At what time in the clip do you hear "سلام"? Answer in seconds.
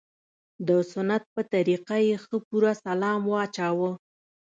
2.85-3.21